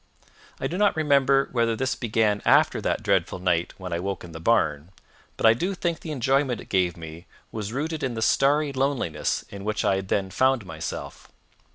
I 0.59 0.65
do 0.65 0.79
not 0.79 0.95
remember 0.95 1.49
whether 1.51 1.75
this 1.75 1.93
began 1.93 2.41
after 2.43 2.81
that 2.81 3.03
dreadful 3.03 3.37
night 3.37 3.75
when 3.77 3.93
I 3.93 3.99
woke 3.99 4.23
in 4.23 4.31
the 4.31 4.39
barn, 4.39 4.89
but 5.37 5.45
I 5.45 5.53
do 5.53 5.75
think 5.75 5.99
the 5.99 6.09
enjoyment 6.09 6.59
it 6.59 6.69
gave 6.69 6.97
me 6.97 7.27
was 7.51 7.71
rooted 7.71 8.01
in 8.01 8.15
the 8.15 8.23
starry 8.23 8.73
loneliness 8.73 9.45
in 9.49 9.63
which 9.63 9.85
I 9.85 9.97
had 9.97 10.07
then 10.07 10.31
found 10.31 10.65
myself. 10.65 11.29